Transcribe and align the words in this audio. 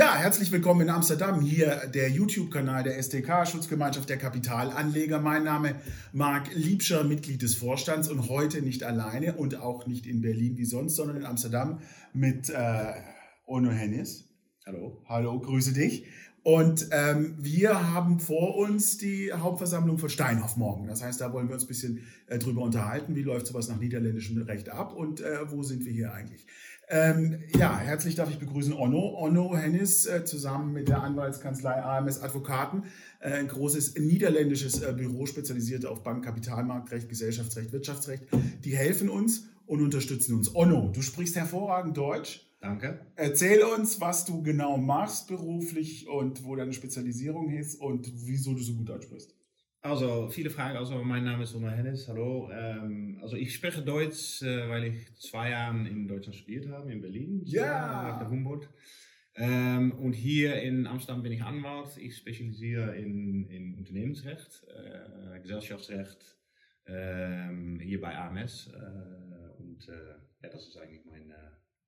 Ja, 0.00 0.16
herzlich 0.16 0.50
willkommen 0.50 0.80
in 0.80 0.88
Amsterdam. 0.88 1.42
Hier 1.42 1.86
der 1.92 2.08
YouTube-Kanal 2.08 2.84
der 2.84 2.96
SDK, 2.96 3.46
Schutzgemeinschaft 3.46 4.08
der 4.08 4.16
Kapitalanleger. 4.16 5.20
Mein 5.20 5.44
Name 5.44 5.74
Marc 6.14 6.54
Liebscher, 6.54 7.04
Mitglied 7.04 7.42
des 7.42 7.54
Vorstands 7.54 8.08
und 8.08 8.30
heute 8.30 8.62
nicht 8.62 8.82
alleine 8.82 9.34
und 9.34 9.56
auch 9.56 9.86
nicht 9.86 10.06
in 10.06 10.22
Berlin 10.22 10.56
wie 10.56 10.64
sonst, 10.64 10.96
sondern 10.96 11.18
in 11.18 11.26
Amsterdam 11.26 11.80
mit 12.14 12.48
äh, 12.48 12.94
Ono 13.44 13.72
Hennis. 13.72 14.24
Hallo. 14.64 15.04
Hallo, 15.06 15.38
grüße 15.38 15.74
dich. 15.74 16.06
Und 16.42 16.88
ähm, 16.92 17.36
wir 17.38 17.92
haben 17.92 18.20
vor 18.20 18.56
uns 18.56 18.96
die 18.96 19.30
Hauptversammlung 19.30 19.98
von 19.98 20.08
Steinhoff 20.08 20.56
morgen. 20.56 20.86
Das 20.86 21.02
heißt, 21.02 21.20
da 21.20 21.34
wollen 21.34 21.48
wir 21.48 21.54
uns 21.54 21.64
ein 21.64 21.68
bisschen 21.68 22.06
äh, 22.26 22.38
drüber 22.38 22.62
unterhalten, 22.62 23.16
wie 23.16 23.22
läuft 23.22 23.46
sowas 23.46 23.68
nach 23.68 23.78
niederländischem 23.78 24.40
Recht 24.44 24.70
ab 24.70 24.94
und 24.94 25.20
äh, 25.20 25.50
wo 25.50 25.62
sind 25.62 25.84
wir 25.84 25.92
hier 25.92 26.14
eigentlich. 26.14 26.46
Ähm, 26.92 27.38
ja, 27.56 27.78
herzlich 27.78 28.16
darf 28.16 28.30
ich 28.30 28.40
begrüßen 28.40 28.74
Onno. 28.74 29.16
Onno 29.16 29.56
Hennis 29.56 30.06
äh, 30.06 30.24
zusammen 30.24 30.72
mit 30.72 30.88
der 30.88 31.04
Anwaltskanzlei 31.04 31.80
AMS 31.80 32.20
Advokaten, 32.20 32.82
äh, 33.20 33.30
ein 33.30 33.46
großes 33.46 33.94
niederländisches 33.94 34.82
äh, 34.82 34.92
Büro 34.92 35.24
spezialisiert 35.26 35.86
auf 35.86 36.02
Bank, 36.02 36.24
Kapitalmarktrecht, 36.24 37.08
Gesellschaftsrecht, 37.08 37.72
Wirtschaftsrecht. 37.72 38.24
Die 38.64 38.76
helfen 38.76 39.08
uns 39.08 39.46
und 39.66 39.82
unterstützen 39.82 40.34
uns. 40.34 40.52
Onno, 40.52 40.90
du 40.92 41.00
sprichst 41.00 41.36
hervorragend 41.36 41.96
Deutsch. 41.96 42.50
Danke. 42.60 43.06
Erzähl 43.14 43.62
uns, 43.62 44.00
was 44.00 44.24
du 44.24 44.42
genau 44.42 44.76
machst 44.76 45.28
beruflich 45.28 46.08
und 46.08 46.44
wo 46.44 46.56
deine 46.56 46.72
Spezialisierung 46.72 47.50
ist 47.50 47.80
und 47.80 48.10
wieso 48.26 48.52
du 48.52 48.62
so 48.62 48.74
gut 48.74 48.88
Deutsch 48.88 49.04
sprichst. 49.04 49.39
Also, 49.82 50.28
viele 50.28 50.50
Fragen. 50.50 50.76
Also, 50.76 51.02
mein 51.02 51.24
Name 51.24 51.44
ist 51.44 51.54
Onno 51.54 51.70
Hennis. 51.70 52.06
Hallo. 52.06 52.50
Ähm, 52.52 53.18
also, 53.22 53.36
ich 53.36 53.54
spreche 53.54 53.80
Deutsch, 53.80 54.42
äh, 54.42 54.68
weil 54.68 54.84
ich 54.84 55.14
zwei 55.16 55.50
Jahre 55.50 55.88
in 55.88 56.06
Deutschland 56.06 56.36
studiert 56.36 56.68
habe, 56.68 56.92
in 56.92 57.00
Berlin. 57.00 57.40
Ja. 57.46 58.10
Nach 58.10 58.18
der 58.18 58.28
Humboldt. 58.28 58.68
Ähm, 59.36 59.92
und 59.92 60.12
hier 60.12 60.60
in 60.60 60.86
Amsterdam 60.86 61.22
bin 61.22 61.32
ich 61.32 61.42
Anwalt. 61.42 61.96
Ich 61.96 62.18
spezialisiere 62.18 62.94
in, 62.94 63.48
in 63.48 63.74
Unternehmensrecht, 63.74 64.66
äh, 64.68 65.40
Gesellschaftsrecht, 65.40 66.36
ähm, 66.86 67.80
hier 67.80 68.02
bei 68.02 68.14
AMS. 68.14 68.68
Äh, 68.74 69.62
und 69.62 69.88
äh, 69.88 70.42
ja, 70.42 70.50
das 70.50 70.68
ist 70.68 70.76
eigentlich 70.76 71.06
mein, 71.06 71.32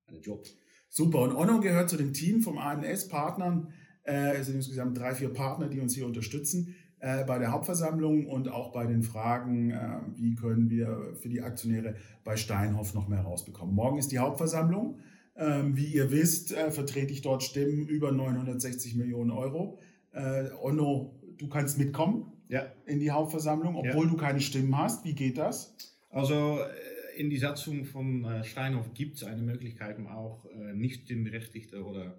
mein 0.07 0.21
Job. 0.21 0.47
Super. 0.89 1.19
Und 1.19 1.35
Onno 1.35 1.59
gehört 1.59 1.91
zu 1.91 1.97
dem 1.97 2.13
Team 2.13 2.41
vom 2.41 2.57
AMS-Partnern. 2.57 3.71
Äh, 4.03 4.37
es 4.37 4.47
sind 4.47 4.55
insgesamt 4.55 4.97
drei, 4.97 5.13
vier 5.13 5.29
Partner, 5.29 5.69
die 5.69 5.79
uns 5.79 5.93
hier 5.93 6.07
unterstützen 6.07 6.73
äh, 6.73 6.82
bei 7.03 7.37
der 7.37 7.51
Hauptversammlung 7.51 8.27
und 8.27 8.47
auch 8.47 8.71
bei 8.71 8.85
den 8.85 9.03
Fragen, 9.03 9.71
äh, 9.71 9.99
wie 10.15 10.35
können 10.35 10.69
wir 10.69 11.15
für 11.19 11.27
die 11.27 11.41
Aktionäre 11.41 11.95
bei 12.23 12.37
Steinhoff 12.37 12.93
noch 12.93 13.09
mehr 13.09 13.21
rausbekommen. 13.21 13.75
Morgen 13.75 13.97
ist 13.97 14.13
die 14.13 14.19
Hauptversammlung. 14.19 14.99
Ähm, 15.35 15.75
wie 15.75 15.87
ihr 15.87 16.11
wisst, 16.11 16.55
äh, 16.55 16.71
vertrete 16.71 17.11
ich 17.11 17.21
dort 17.21 17.43
Stimmen 17.43 17.87
über 17.87 18.11
960 18.11 18.95
Millionen 18.95 19.31
Euro. 19.31 19.79
Äh, 20.13 20.45
Onno, 20.61 21.19
du 21.37 21.49
kannst 21.49 21.77
mitkommen 21.77 22.31
ja. 22.47 22.67
in 22.85 22.99
die 22.99 23.11
Hauptversammlung, 23.11 23.75
obwohl 23.75 24.05
ja. 24.05 24.11
du 24.11 24.17
keine 24.17 24.39
Stimmen 24.39 24.77
hast. 24.77 25.03
Wie 25.03 25.13
geht 25.13 25.37
das? 25.37 25.75
Also 26.09 26.59
in 27.17 27.29
die 27.29 27.37
Satzung 27.37 27.83
von 27.85 28.43
Steinhoff 28.43 28.93
gibt 28.93 29.17
es 29.17 29.23
eine 29.23 29.41
Möglichkeit, 29.41 29.97
um 29.97 30.07
auch 30.07 30.45
nicht 30.73 31.05
stimmberechtigte 31.05 31.83
oder 31.83 32.05
äh, 32.05 32.11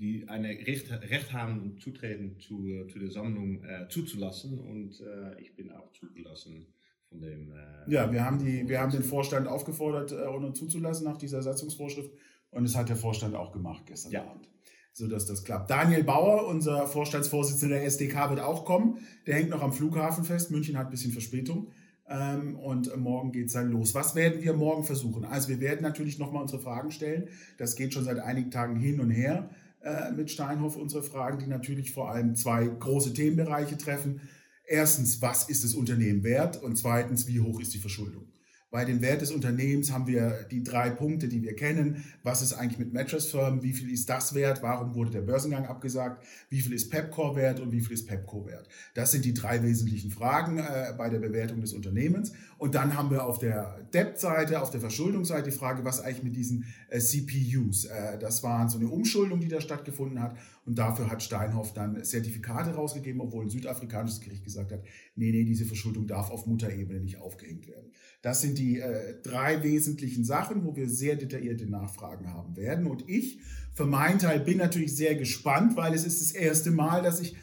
die 0.00 0.26
eine 0.28 0.48
Recht, 0.48 0.90
Recht 0.90 1.32
haben 1.32 1.60
und 1.60 1.80
zutreten 1.80 2.38
zu, 2.40 2.86
zu 2.90 2.98
der 2.98 3.10
Sammlung 3.10 3.62
äh, 3.64 3.86
zuzulassen 3.88 4.58
und 4.58 5.00
äh, 5.00 5.40
ich 5.40 5.54
bin 5.54 5.70
auch 5.70 5.92
zugelassen 5.92 6.66
von 7.08 7.20
dem. 7.20 7.52
Äh, 7.52 7.92
ja, 7.92 8.10
wir 8.10 8.24
haben, 8.24 8.38
die, 8.38 8.66
wir 8.66 8.80
haben 8.80 8.92
den 8.92 9.02
Vorstand 9.02 9.46
aufgefordert, 9.46 10.12
äh, 10.12 10.26
ohne 10.26 10.52
zuzulassen 10.54 11.04
nach 11.04 11.18
dieser 11.18 11.42
Satzungsvorschrift 11.42 12.10
und 12.50 12.64
es 12.64 12.76
hat 12.76 12.88
der 12.88 12.96
Vorstand 12.96 13.34
auch 13.34 13.52
gemacht 13.52 13.84
gestern 13.86 14.12
ja. 14.12 14.22
Abend 14.22 14.48
sodass 14.92 15.24
das 15.24 15.44
klappt. 15.44 15.70
Daniel 15.70 16.04
Bauer, 16.04 16.46
unser 16.48 16.86
Vorstandsvorsitzender 16.86 17.76
der 17.76 17.84
SDK, 17.84 18.30
wird 18.30 18.40
auch 18.40 18.64
kommen. 18.64 18.98
Der 19.26 19.36
hängt 19.36 19.50
noch 19.50 19.62
am 19.62 19.72
Flughafen 19.72 20.24
fest. 20.24 20.50
München 20.50 20.76
hat 20.76 20.88
ein 20.88 20.90
bisschen 20.90 21.12
Verspätung. 21.12 21.70
Ähm, 22.10 22.56
und 22.56 22.94
morgen 22.96 23.30
geht 23.30 23.46
es 23.46 23.52
dann 23.52 23.70
los. 23.70 23.94
Was 23.94 24.16
werden 24.16 24.42
wir 24.42 24.52
morgen 24.52 24.82
versuchen? 24.82 25.24
Also 25.24 25.48
wir 25.48 25.60
werden 25.60 25.82
natürlich 25.82 26.18
nochmal 26.18 26.42
unsere 26.42 26.60
Fragen 26.60 26.90
stellen. 26.90 27.28
Das 27.56 27.76
geht 27.76 27.94
schon 27.94 28.04
seit 28.04 28.18
einigen 28.18 28.50
Tagen 28.50 28.76
hin 28.76 29.00
und 29.00 29.10
her 29.10 29.48
äh, 29.82 30.10
mit 30.10 30.30
Steinhoff, 30.30 30.76
unsere 30.76 31.04
Fragen, 31.04 31.38
die 31.38 31.46
natürlich 31.46 31.92
vor 31.92 32.10
allem 32.10 32.34
zwei 32.34 32.66
große 32.66 33.14
Themenbereiche 33.14 33.78
treffen. 33.78 34.20
Erstens, 34.66 35.22
was 35.22 35.48
ist 35.48 35.62
das 35.62 35.74
Unternehmen 35.74 36.24
wert? 36.24 36.60
Und 36.62 36.76
zweitens, 36.76 37.28
wie 37.28 37.40
hoch 37.40 37.60
ist 37.60 37.74
die 37.74 37.78
Verschuldung? 37.78 38.24
Bei 38.70 38.84
dem 38.84 39.02
Wert 39.02 39.20
des 39.20 39.32
Unternehmens 39.32 39.90
haben 39.90 40.06
wir 40.06 40.46
die 40.48 40.62
drei 40.62 40.90
Punkte, 40.90 41.26
die 41.26 41.42
wir 41.42 41.56
kennen. 41.56 42.04
Was 42.22 42.40
ist 42.40 42.52
eigentlich 42.52 42.78
mit 42.78 42.92
Mattress 42.92 43.26
Firm? 43.26 43.64
Wie 43.64 43.72
viel 43.72 43.90
ist 43.90 44.08
das 44.08 44.32
wert? 44.32 44.62
Warum 44.62 44.94
wurde 44.94 45.10
der 45.10 45.22
Börsengang 45.22 45.66
abgesagt? 45.66 46.24
Wie 46.50 46.60
viel 46.60 46.74
ist 46.74 46.88
Pepcore 46.88 47.34
wert 47.34 47.58
und 47.58 47.72
wie 47.72 47.80
viel 47.80 47.94
ist 47.94 48.06
Pepco 48.06 48.46
wert? 48.46 48.68
Das 48.94 49.10
sind 49.10 49.24
die 49.24 49.34
drei 49.34 49.64
wesentlichen 49.64 50.12
Fragen 50.12 50.58
äh, 50.58 50.94
bei 50.96 51.08
der 51.08 51.18
Bewertung 51.18 51.60
des 51.60 51.72
Unternehmens. 51.72 52.32
Und 52.58 52.76
dann 52.76 52.96
haben 52.96 53.10
wir 53.10 53.24
auf 53.24 53.38
der 53.38 53.80
Debt-Seite, 53.92 54.60
auf 54.60 54.70
der 54.70 54.80
Verschuldungsseite 54.80 55.50
die 55.50 55.56
Frage, 55.56 55.84
was 55.84 56.00
eigentlich 56.00 56.22
mit 56.22 56.36
diesen 56.36 56.66
äh, 56.90 57.00
CPUs? 57.00 57.86
Äh, 57.86 58.18
das 58.20 58.44
war 58.44 58.68
so 58.68 58.78
eine 58.78 58.86
Umschuldung, 58.86 59.40
die 59.40 59.48
da 59.48 59.60
stattgefunden 59.60 60.22
hat. 60.22 60.36
Und 60.70 60.76
dafür 60.76 61.10
hat 61.10 61.20
Steinhoff 61.20 61.72
dann 61.72 62.04
Zertifikate 62.04 62.76
rausgegeben, 62.76 63.20
obwohl 63.20 63.44
ein 63.44 63.50
südafrikanisches 63.50 64.20
Gericht 64.20 64.44
gesagt 64.44 64.70
hat, 64.70 64.84
nee, 65.16 65.32
nee, 65.32 65.42
diese 65.42 65.64
Verschuldung 65.64 66.06
darf 66.06 66.30
auf 66.30 66.46
Mutterebene 66.46 67.00
nicht 67.00 67.18
aufgehängt 67.18 67.66
werden. 67.66 67.90
Das 68.22 68.40
sind 68.40 68.56
die 68.56 68.78
äh, 68.78 69.20
drei 69.20 69.64
wesentlichen 69.64 70.24
Sachen, 70.24 70.64
wo 70.64 70.76
wir 70.76 70.88
sehr 70.88 71.16
detaillierte 71.16 71.68
Nachfragen 71.68 72.32
haben 72.32 72.56
werden. 72.56 72.86
Und 72.86 73.08
ich 73.08 73.40
für 73.74 73.84
meinen 73.84 74.20
Teil 74.20 74.38
bin 74.38 74.58
natürlich 74.58 74.94
sehr 74.94 75.16
gespannt, 75.16 75.74
weil 75.74 75.92
es 75.92 76.06
ist 76.06 76.20
das 76.20 76.30
erste 76.30 76.70
Mal, 76.70 77.02
dass 77.02 77.20
ich 77.20 77.34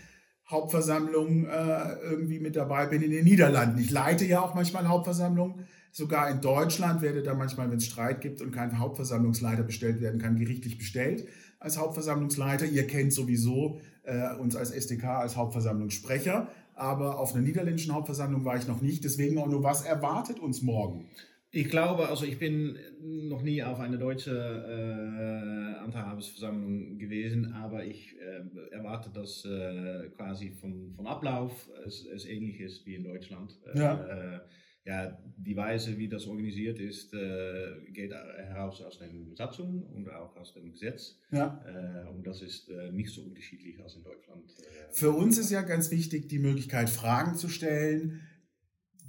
Hauptversammlung 0.50 1.48
äh, 1.48 1.94
irgendwie 2.04 2.40
mit 2.40 2.56
dabei 2.56 2.86
bin 2.86 3.02
in 3.02 3.12
den 3.12 3.26
Niederlanden. 3.26 3.78
Ich 3.82 3.92
leite 3.92 4.24
ja 4.24 4.40
auch 4.40 4.56
manchmal 4.56 4.88
Hauptversammlungen. 4.88 5.66
Sogar 5.92 6.30
in 6.30 6.42
Deutschland 6.42 7.02
werde 7.02 7.24
da 7.24 7.34
manchmal, 7.34 7.72
wenn 7.72 7.78
es 7.78 7.86
Streit 7.86 8.22
gibt 8.22 8.42
und 8.42 8.52
kein 8.52 8.80
Hauptversammlungsleiter 8.80 9.64
bestellt 9.64 10.02
werden 10.02 10.22
kann, 10.22 10.38
gerichtlich 10.38 10.78
bestellt 10.78 11.28
als 11.60 11.78
Hauptversammlungsleiter. 11.78 12.66
Ihr 12.66 12.86
kennt 12.86 13.14
sowieso 13.14 13.82
äh, 14.04 14.36
uns 14.36 14.56
als 14.56 14.72
SDK 14.72 15.06
als 15.06 15.36
Hauptversammlungssprecher 15.36 16.48
aber 16.78 17.20
auf 17.20 17.34
einer 17.34 17.44
niederländischen 17.44 17.94
Hauptversammlung 17.94 18.46
war 18.46 18.56
ich 18.56 18.68
noch 18.68 18.82
nicht. 18.82 19.04
Deswegen 19.04 19.38
auch 19.40 19.48
nur, 19.48 19.64
was 19.64 19.84
erwartet 19.84 20.40
uns 20.40 20.62
morgen? 20.62 21.10
Ich 21.50 21.70
glaube, 21.70 22.08
also 22.08 22.26
ich 22.26 22.38
bin 22.38 22.78
noch 23.02 23.42
nie 23.42 23.64
auf 23.64 23.80
eine 23.80 23.98
deutsche 23.98 24.32
äh, 24.32 25.80
Anteilhabesversammlung 25.80 27.00
gewesen, 27.00 27.54
aber 27.54 27.84
ich 27.84 28.16
äh, 28.20 28.76
erwarte, 28.76 29.10
dass 29.10 29.44
äh, 29.46 30.10
quasi 30.16 30.52
von, 30.52 30.94
von 30.96 31.08
Ablauf 31.08 31.68
es, 31.86 32.06
es 32.06 32.26
ähnlich 32.26 32.60
ist 32.60 32.86
wie 32.86 32.96
in 32.96 33.04
Deutschland. 33.04 33.58
Ja. 33.74 34.42
Ja, 34.88 35.18
die 35.36 35.58
Weise, 35.58 35.98
wie 35.98 36.08
das 36.08 36.28
organisiert 36.28 36.80
ist, 36.80 37.14
äh, 37.14 37.76
geht 37.92 38.12
heraus 38.12 38.82
aus 38.82 38.98
der 39.00 39.10
Satzung 39.36 39.84
und 39.84 40.10
auch 40.10 40.34
aus 40.38 40.54
dem 40.54 40.72
Gesetz. 40.72 41.20
Ja. 41.30 41.62
Äh, 41.68 42.10
und 42.10 42.26
das 42.26 42.42
ist 42.42 42.70
äh, 42.70 42.90
nicht 42.94 43.10
so 43.10 43.24
unterschiedlich 43.24 43.84
als 43.84 43.98
in 43.98 44.04
Deutschland. 44.04 44.46
Äh. 44.50 44.94
Für 44.94 45.12
uns 45.12 45.38
ist 45.38 45.52
ja 45.52 45.62
ganz 45.62 45.92
wichtig, 45.92 46.30
die 46.30 46.40
Möglichkeit, 46.40 46.90
Fragen 46.90 47.36
zu 47.36 47.50
stellen. 47.50 48.22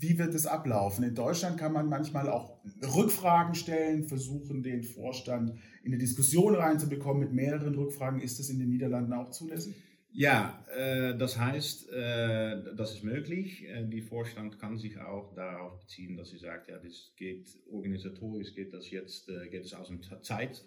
Wie 0.00 0.18
wird 0.18 0.34
es 0.34 0.46
ablaufen? 0.46 1.04
In 1.04 1.14
Deutschland 1.14 1.58
kann 1.58 1.72
man 1.72 1.88
manchmal 1.88 2.28
auch 2.28 2.58
Rückfragen 2.96 3.54
stellen, 3.54 4.02
versuchen, 4.02 4.64
den 4.64 4.82
Vorstand 4.82 5.52
in 5.84 5.92
eine 5.92 5.98
Diskussion 5.98 6.56
reinzubekommen 6.56 7.20
mit 7.20 7.32
mehreren 7.32 7.76
Rückfragen. 7.76 8.20
Ist 8.20 8.40
das 8.40 8.48
in 8.48 8.58
den 8.58 8.68
Niederlanden 8.68 9.12
auch 9.12 9.30
zulässig? 9.30 9.76
Ja, 10.10 10.64
äh, 10.74 11.16
das 11.16 11.38
heißt, 11.38 11.90
äh, 11.90 12.74
das 12.74 12.94
ist 12.94 13.04
möglich. 13.04 13.64
Äh, 13.68 13.84
die 13.84 14.00
Vorstand 14.00 14.58
kann 14.58 14.78
sich 14.78 14.98
auch 14.98 15.34
darauf 15.34 15.78
beziehen, 15.80 16.16
dass 16.16 16.30
sie 16.30 16.38
sagt, 16.38 16.68
ja, 16.68 16.78
das 16.78 17.12
geht 17.16 17.46
organisatorisch, 17.70 18.54
geht 18.54 18.72
das 18.72 18.90
jetzt, 18.90 19.26
geht 19.50 19.64
es 19.64 19.74
aus 19.74 19.88
der 19.88 20.22
Zeit 20.22 20.64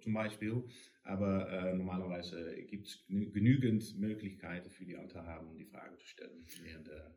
zum 0.00 0.12
Beispiel. 0.12 0.64
Aber 1.02 1.48
äh, 1.50 1.74
normalerweise 1.74 2.56
gibt 2.68 2.88
es 2.88 3.04
genügend 3.06 3.98
Möglichkeiten 3.98 4.70
für 4.70 4.84
die 4.84 4.96
Anteilhaber, 4.96 5.48
um 5.48 5.56
die 5.56 5.64
Frage 5.64 5.96
zu 5.96 6.06
stellen 6.06 6.44
während 6.62 6.88
der. 6.88 7.14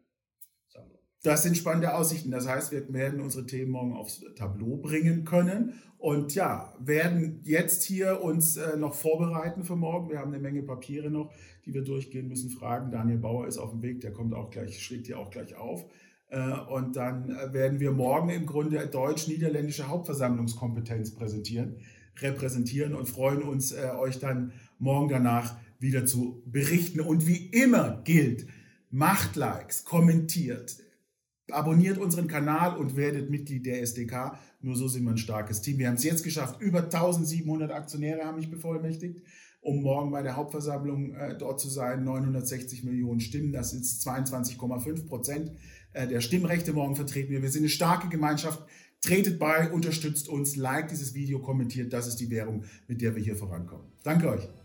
Das 1.22 1.44
sind 1.44 1.58
spannende 1.58 1.96
Aussichten. 1.96 2.32
Das 2.32 2.48
heißt, 2.48 2.72
wir 2.72 2.94
werden 2.94 3.20
unsere 3.20 3.46
Themen 3.46 3.72
morgen 3.72 3.94
aufs 3.94 4.24
Tableau 4.36 4.78
bringen 4.78 5.26
können 5.26 5.74
und 5.98 6.34
ja, 6.34 6.74
werden 6.80 7.42
jetzt 7.44 7.84
hier 7.84 8.22
uns 8.22 8.56
äh, 8.56 8.78
noch 8.78 8.94
vorbereiten 8.94 9.66
für 9.66 9.76
morgen. 9.76 10.10
Wir 10.10 10.20
haben 10.20 10.34
eine 10.34 10.42
Menge 10.42 10.64
Papiere 10.64 11.10
noch, 11.10 11.34
die 11.66 11.74
wir 11.74 11.84
durchgehen 11.84 12.30
müssen. 12.30 12.50
Fragen. 12.50 12.90
Daniel 12.90 13.18
Bauer 13.18 13.48
ist 13.48 13.58
auf 13.58 13.72
dem 13.72 13.82
Weg, 13.82 14.00
der 14.00 14.14
kommt 14.14 14.34
auch 14.34 14.50
gleich, 14.50 14.82
schlägt 14.82 15.08
hier 15.08 15.20
auch 15.20 15.30
gleich 15.30 15.56
auf. 15.56 15.86
Äh, 16.30 16.54
und 16.70 16.96
dann 16.96 17.30
äh, 17.30 17.52
werden 17.52 17.82
wir 17.82 17.92
morgen 17.92 18.30
im 18.30 18.46
Grunde 18.46 18.88
deutsch-niederländische 18.88 19.90
Hauptversammlungskompetenz 19.90 21.16
präsentieren, 21.16 21.76
repräsentieren 22.22 22.94
und 22.94 23.10
freuen 23.10 23.42
uns, 23.44 23.74
äh, 23.74 23.90
euch 24.00 24.20
dann 24.20 24.54
morgen 24.78 25.10
danach 25.10 25.58
wieder 25.80 26.06
zu 26.06 26.42
berichten. 26.46 27.02
Und 27.02 27.28
wie 27.28 27.48
immer 27.48 28.02
gilt, 28.06 28.48
macht 28.90 29.36
Likes, 29.36 29.84
kommentiert, 29.84 30.78
abonniert 31.52 31.98
unseren 31.98 32.28
Kanal 32.28 32.78
und 32.78 32.96
werdet 32.96 33.30
Mitglied 33.30 33.66
der 33.66 33.82
SDK. 33.82 34.38
Nur 34.62 34.76
so 34.76 34.88
sind 34.88 35.04
wir 35.04 35.12
ein 35.12 35.18
starkes 35.18 35.62
Team. 35.62 35.78
Wir 35.78 35.88
haben 35.88 35.96
es 35.96 36.04
jetzt 36.04 36.24
geschafft. 36.24 36.62
Über 36.62 36.84
1700 36.84 37.72
Aktionäre 37.72 38.26
haben 38.26 38.38
mich 38.38 38.52
bevollmächtigt, 38.52 39.22
um 39.62 39.82
morgen 39.82 40.12
bei 40.12 40.22
der 40.22 40.36
Hauptversammlung 40.36 41.16
äh, 41.16 41.38
dort 41.38 41.60
zu 41.60 41.70
sein. 41.70 42.04
960 42.04 42.84
Millionen 42.84 43.20
Stimmen, 43.20 43.52
das 43.52 43.72
sind 43.72 43.84
22,5 43.84 45.08
Prozent 45.08 45.52
äh, 45.94 46.08
der 46.08 46.22
Stimmrechte 46.22 46.74
morgen 46.74 46.96
vertreten 46.96 47.32
wir. 47.32 47.42
Wir 47.42 47.50
sind 47.50 47.62
eine 47.62 47.70
starke 47.70 48.10
Gemeinschaft. 48.10 48.64
Tretet 49.02 49.40
bei, 49.40 49.72
unterstützt 49.72 50.28
uns, 50.28 50.56
liked 50.56 50.92
dieses 50.92 51.14
Video, 51.14 51.40
kommentiert. 51.40 51.94
Das 51.94 52.08
ist 52.08 52.18
die 52.18 52.30
Währung, 52.30 52.66
mit 52.88 53.02
der 53.02 53.16
wir 53.16 53.24
hier 53.24 53.36
vorankommen. 53.36 53.86
Danke 54.04 54.30
euch. 54.30 54.59